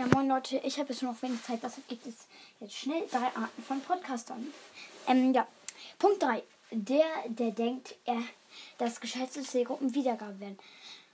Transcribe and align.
Ja, 0.00 0.06
moin 0.14 0.28
Leute, 0.28 0.56
ich 0.64 0.78
habe 0.78 0.94
jetzt 0.94 1.02
nur 1.02 1.12
noch 1.12 1.20
wenig 1.20 1.42
Zeit. 1.42 1.62
Deshalb 1.62 1.86
gibt 1.86 2.06
es 2.06 2.14
jetzt 2.58 2.74
schnell 2.74 3.06
drei 3.10 3.26
Arten 3.36 3.62
von 3.62 3.82
Podcastern. 3.82 4.50
Ähm, 5.06 5.34
ja. 5.34 5.46
Punkt 5.98 6.22
3. 6.22 6.42
Der, 6.70 7.04
der 7.26 7.50
denkt, 7.50 7.96
er, 8.06 8.22
dass 8.78 8.98
geschätzte 8.98 9.42
Zielgruppen 9.42 9.94
Wiedergaben 9.94 10.40
werden. 10.40 10.58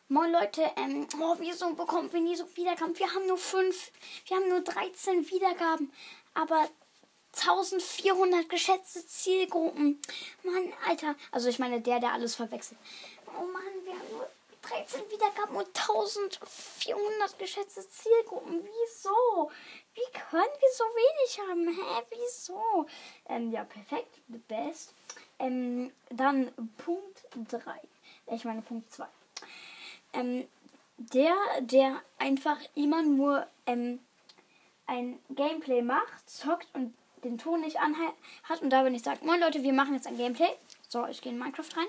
Moin 0.07 0.31
Leute, 0.31 0.63
ähm, 0.77 1.05
oh, 1.21 1.35
wieso 1.41 1.75
bekommen 1.75 2.13
wir 2.13 2.21
nie 2.21 2.37
so 2.37 2.45
Wiedergaben? 2.55 2.97
Wir 2.97 3.13
haben 3.13 3.27
nur 3.27 3.39
5, 3.39 3.91
wir 4.29 4.37
haben 4.37 4.49
nur 4.49 4.61
13 4.61 5.29
Wiedergaben, 5.31 5.93
aber 6.35 6.69
1400 7.37 8.49
geschätzte 8.49 9.05
Zielgruppen. 9.05 10.01
Mann, 10.45 10.73
Alter. 10.87 11.17
Also 11.33 11.49
ich 11.49 11.59
meine, 11.59 11.81
der, 11.81 11.99
der 11.99 12.13
alles 12.13 12.37
verwechselt. 12.37 12.79
Oh 13.27 13.47
Mann, 13.47 13.85
wir 13.85 13.95
haben 13.95 14.16
13 14.69 15.11
Wiedergaben 15.11 15.57
und 15.57 15.67
1400 15.69 17.39
geschätzte 17.39 17.89
Zielgruppen. 17.89 18.63
Wieso? 18.65 19.51
Wie 19.95 20.13
können 20.13 20.53
wir 20.61 20.71
so 20.73 20.85
wenig 20.85 21.41
haben? 21.49 21.69
Hä, 21.69 22.07
wieso? 22.11 22.87
Ähm, 23.29 23.51
ja, 23.53 23.65
perfekt. 23.65 24.21
The 24.29 24.39
best. 24.39 24.93
Ähm, 25.39 25.93
dann 26.11 26.53
Punkt 26.79 27.25
3. 27.49 27.61
Ich 28.35 28.45
meine 28.45 28.63
Punkt 28.63 28.93
2. 28.93 29.07
Ähm, 30.15 30.49
der, 30.99 31.35
der 31.61 32.03
einfach 32.19 32.59
immer 32.75 33.03
nur 33.03 33.47
ähm, 33.67 34.01
ein 34.87 35.19
Gameplay 35.31 35.83
macht, 35.83 36.29
zockt 36.29 36.69
und 36.75 36.95
den 37.25 37.39
Ton 37.39 37.61
nicht 37.61 37.81
anhat 37.81 38.15
und 38.63 38.71
dabei 38.71 38.91
nicht 38.91 39.05
sagt, 39.05 39.25
moin 39.25 39.41
Leute, 39.41 39.63
wir 39.63 39.73
machen 39.73 39.95
jetzt 39.95 40.07
ein 40.07 40.17
Gameplay. 40.17 40.51
So, 40.89 41.07
ich 41.07 41.21
gehe 41.21 41.33
in 41.33 41.39
Minecraft 41.39 41.77
rein. 41.77 41.89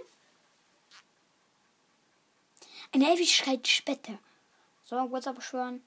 Ein 2.98 3.04
Elfi 3.04 3.28
schreit 3.28 3.68
Spette. 3.68 4.18
So, 4.84 4.96
WhatsApp 5.12 5.36
beschwören. 5.36 5.84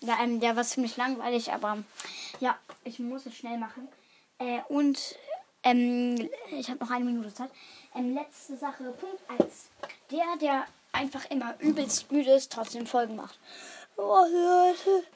Ja, 0.00 0.18
ähm, 0.22 0.40
der 0.40 0.56
war 0.56 0.64
ziemlich 0.64 0.98
langweilig, 0.98 1.50
aber 1.50 1.82
ja, 2.38 2.58
ich 2.84 2.98
muss 2.98 3.24
es 3.24 3.34
schnell 3.34 3.56
machen. 3.56 3.88
Äh, 4.38 4.60
und 4.68 5.16
ähm, 5.62 6.28
ich 6.50 6.68
habe 6.68 6.84
noch 6.84 6.90
eine 6.90 7.06
Minute 7.06 7.32
Zeit. 7.32 7.50
Ähm, 7.94 8.12
letzte 8.12 8.58
Sache, 8.58 8.92
Punkt 8.92 9.22
1. 9.40 9.70
Der, 10.10 10.36
der 10.38 10.66
einfach 10.92 11.30
immer 11.30 11.58
übelst 11.60 12.12
müde 12.12 12.32
ist, 12.32 12.52
trotzdem 12.52 12.86
Folgen 12.86 13.16
macht. 13.16 13.38
Oh 13.96 14.26
Leute, 14.30 15.06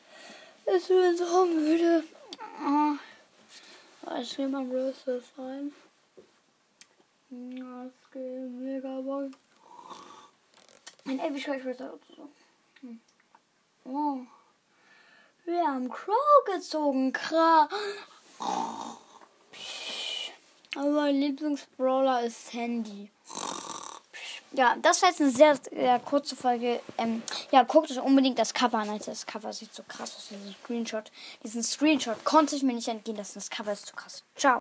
ich 0.74 0.88
bin 0.88 1.14
so 1.14 1.44
müde. 1.44 2.04
Oh, 2.66 4.14
ich 4.18 4.38
will 4.38 4.48
mal 4.48 4.64
Brüste 4.64 5.22
sein. 5.36 5.74
Ja, 7.34 7.86
es 7.86 8.10
geht 8.12 8.50
mega 8.50 9.00
boy. 9.00 9.28
Ein 11.04 11.18
Ewigkeitsschwester. 11.18 11.98
Hm. 12.80 13.00
Oh. 13.84 14.18
Wir 15.44 15.66
haben 15.66 15.88
Crow 15.88 16.44
gezogen. 16.46 17.12
Kra. 17.12 17.68
Aber 20.76 20.90
mein 20.90 21.16
Lieblingsbrawler 21.16 22.22
ist 22.22 22.52
Sandy. 22.52 23.10
Ja, 24.52 24.76
das 24.80 25.02
war 25.02 25.08
jetzt 25.08 25.20
eine 25.20 25.30
sehr, 25.30 25.56
sehr 25.56 25.98
kurze 25.98 26.36
Folge. 26.36 26.80
Ähm, 26.98 27.22
ja, 27.50 27.64
guckt 27.64 27.90
euch 27.90 28.00
unbedingt 28.00 28.38
das 28.38 28.54
Cover 28.54 28.78
an. 28.78 29.00
Das 29.04 29.26
Cover 29.26 29.52
sieht 29.52 29.74
so 29.74 29.82
krass 29.82 30.14
aus, 30.16 30.28
diesen 30.28 30.54
Screenshot. 30.62 31.10
Diesen 31.42 31.64
Screenshot 31.64 32.24
konnte 32.24 32.54
ich 32.54 32.62
mir 32.62 32.74
nicht 32.74 32.86
entgehen 32.86 33.16
lassen. 33.16 33.34
Das 33.34 33.50
Cover 33.50 33.72
ist 33.72 33.86
zu 33.86 33.96
krass. 33.96 34.22
Ciao. 34.36 34.52